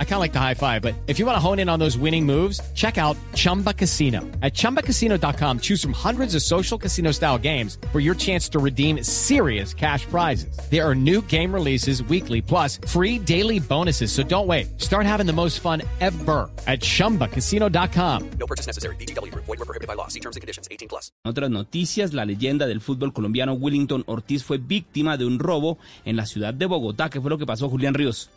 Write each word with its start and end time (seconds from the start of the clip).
I 0.00 0.04
kind 0.04 0.14
of 0.14 0.20
like 0.20 0.32
the 0.32 0.40
high 0.40 0.54
five, 0.54 0.82
but 0.82 0.94
if 1.06 1.20
you 1.20 1.26
want 1.26 1.36
to 1.36 1.40
hone 1.40 1.60
in 1.60 1.68
on 1.68 1.78
those 1.78 1.96
winning 1.96 2.26
moves, 2.26 2.60
check 2.74 2.98
out 2.98 3.16
Chumba 3.34 3.72
Casino. 3.72 4.22
At 4.42 4.54
ChumbaCasino.com, 4.54 5.60
choose 5.60 5.80
from 5.80 5.92
hundreds 5.92 6.34
of 6.34 6.42
social 6.42 6.76
casino 6.76 7.12
style 7.12 7.38
games 7.38 7.78
for 7.92 8.00
your 8.00 8.16
chance 8.16 8.48
to 8.48 8.58
redeem 8.58 9.04
serious 9.04 9.72
cash 9.72 10.04
prizes. 10.06 10.58
There 10.68 10.84
are 10.84 10.96
new 10.96 11.22
game 11.28 11.54
releases 11.54 12.02
weekly, 12.02 12.42
plus 12.42 12.80
free 12.88 13.20
daily 13.20 13.60
bonuses. 13.60 14.10
So 14.10 14.24
don't 14.24 14.48
wait. 14.48 14.80
Start 14.80 15.06
having 15.06 15.26
the 15.26 15.32
most 15.32 15.60
fun 15.60 15.82
ever 16.00 16.50
at 16.66 16.80
ChumbaCasino.com. 16.80 18.30
No 18.40 18.46
purchase 18.46 18.66
necessary. 18.66 18.96
VGW. 18.96 19.32
Void 19.34 19.46
were 19.46 19.56
prohibited 19.58 19.86
by 19.86 19.94
law. 19.94 20.08
See 20.08 20.20
terms 20.20 20.34
and 20.34 20.40
conditions. 20.40 20.66
18 20.72 20.88
plus. 20.88 21.12
Otras 21.24 21.50
noticias, 21.50 22.12
la 22.12 22.24
leyenda 22.24 22.66
del 22.66 22.80
fútbol 22.80 23.12
colombiano 23.12 23.52
Willington 23.54 24.02
Ortiz 24.06 24.42
fue 24.44 24.58
víctima 24.58 25.16
de 25.16 25.26
un 25.26 25.38
robo 25.38 25.78
en 26.04 26.16
la 26.16 26.26
ciudad 26.26 26.54
de 26.54 26.66
Bogotá. 26.66 27.10
¿Qué 27.10 27.20
fue 27.20 27.30
lo 27.30 27.38
que 27.38 27.46
pasó, 27.46 27.68
Julián 27.68 27.94
Ríos? 27.94 28.30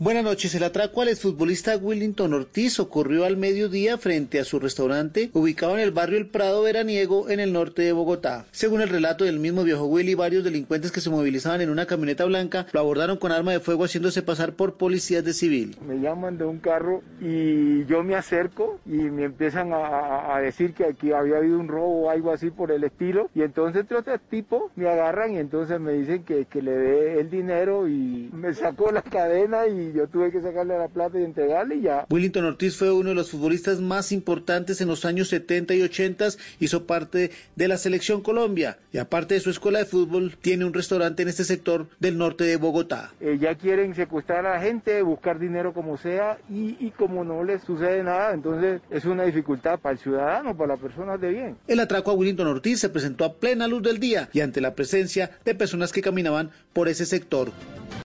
Buenas 0.00 0.24
noches. 0.24 0.52
El 0.56 0.64
atraco 0.64 1.02
al 1.02 1.08
exfutbolista 1.08 1.76
Willington 1.76 2.34
Ortiz 2.34 2.80
ocurrió 2.80 3.24
al 3.24 3.36
mediodía 3.36 3.96
frente 3.96 4.40
a 4.40 4.44
su 4.44 4.58
restaurante 4.58 5.30
ubicado 5.34 5.74
en 5.74 5.78
el 5.78 5.92
barrio 5.92 6.18
El 6.18 6.26
Prado 6.26 6.62
Veraniego 6.62 7.30
en 7.30 7.38
el 7.38 7.52
norte 7.52 7.82
de 7.82 7.92
Bogotá. 7.92 8.44
Según 8.50 8.80
el 8.80 8.88
relato 8.88 9.24
del 9.24 9.38
mismo 9.38 9.62
viejo 9.62 9.86
Willy, 9.86 10.16
varios 10.16 10.42
delincuentes 10.42 10.90
que 10.90 11.00
se 11.00 11.10
movilizaban 11.10 11.60
en 11.60 11.70
una 11.70 11.86
camioneta 11.86 12.24
blanca 12.24 12.66
lo 12.72 12.80
abordaron 12.80 13.18
con 13.18 13.30
arma 13.30 13.52
de 13.52 13.60
fuego 13.60 13.84
haciéndose 13.84 14.22
pasar 14.22 14.54
por 14.54 14.74
policías 14.74 15.24
de 15.24 15.32
civil. 15.32 15.76
Me 15.86 16.00
llaman 16.00 16.38
de 16.38 16.44
un 16.44 16.58
carro 16.58 17.02
y 17.20 17.84
yo 17.84 18.02
me 18.02 18.16
acerco 18.16 18.80
y 18.84 18.96
me 18.96 19.22
empiezan 19.22 19.72
a, 19.72 20.34
a 20.34 20.40
decir 20.40 20.74
que 20.74 20.86
aquí 20.86 21.12
había 21.12 21.36
habido 21.36 21.60
un 21.60 21.68
robo 21.68 22.06
o 22.06 22.10
algo 22.10 22.32
así 22.32 22.50
por 22.50 22.72
el 22.72 22.82
estilo. 22.82 23.30
Y 23.32 23.42
entonces 23.42 23.84
otro 23.84 24.18
tipo 24.28 24.72
me 24.74 24.88
agarran 24.88 25.34
y 25.34 25.38
entonces 25.38 25.78
me 25.78 25.92
dicen 25.92 26.24
que, 26.24 26.46
que 26.46 26.62
le 26.62 26.72
dé 26.72 27.20
el 27.20 27.30
dinero 27.30 27.86
y 27.86 28.28
me 28.32 28.52
sacó 28.54 28.90
la 28.90 29.00
cadena 29.00 29.68
y 29.68 29.84
yo 29.94 30.08
tuve 30.08 30.32
que 30.32 30.42
sacarle 30.42 30.76
la 30.76 30.88
plata 30.88 31.18
y 31.18 31.24
entregarle 31.24 31.76
y 31.76 31.82
ya. 31.82 32.06
Willington 32.10 32.44
Ortiz 32.44 32.76
fue 32.76 32.92
uno 32.92 33.10
de 33.10 33.14
los 33.14 33.30
futbolistas 33.30 33.80
más 33.80 34.12
importantes 34.12 34.80
en 34.80 34.88
los 34.88 35.04
años 35.04 35.28
70 35.28 35.74
y 35.74 35.82
80, 35.82 36.28
hizo 36.58 36.86
parte 36.86 37.30
de 37.56 37.68
la 37.68 37.76
selección 37.76 38.22
Colombia 38.22 38.78
y 38.92 38.98
aparte 38.98 39.34
de 39.34 39.40
su 39.40 39.50
escuela 39.50 39.78
de 39.78 39.84
fútbol 39.84 40.36
tiene 40.40 40.64
un 40.64 40.74
restaurante 40.74 41.22
en 41.22 41.28
este 41.28 41.44
sector 41.44 41.86
del 42.00 42.18
norte 42.18 42.44
de 42.44 42.56
Bogotá. 42.56 43.12
Eh, 43.20 43.38
ya 43.40 43.54
quieren 43.54 43.94
secuestrar 43.94 44.46
a 44.46 44.54
la 44.54 44.60
gente, 44.60 45.02
buscar 45.02 45.38
dinero 45.38 45.72
como 45.72 45.96
sea 45.96 46.38
y, 46.50 46.76
y 46.80 46.90
como 46.90 47.24
no 47.24 47.44
les 47.44 47.62
sucede 47.62 48.02
nada, 48.02 48.34
entonces 48.34 48.80
es 48.90 49.04
una 49.04 49.24
dificultad 49.24 49.78
para 49.78 49.92
el 49.92 49.98
ciudadano, 49.98 50.56
para 50.56 50.74
las 50.74 50.80
personas 50.80 51.20
de 51.20 51.28
bien. 51.30 51.56
El 51.68 51.80
atraco 51.80 52.10
a 52.10 52.14
Willington 52.14 52.46
Ortiz 52.46 52.80
se 52.80 52.88
presentó 52.88 53.24
a 53.24 53.34
plena 53.34 53.68
luz 53.68 53.82
del 53.82 54.00
día 54.00 54.28
y 54.32 54.40
ante 54.40 54.60
la 54.60 54.74
presencia 54.74 55.30
de 55.44 55.54
personas 55.54 55.92
que 55.92 56.02
caminaban 56.02 56.50
por 56.72 56.88
ese 56.88 57.06
sector. 57.06 57.52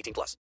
18 0.00 0.12
plus. 0.14 0.36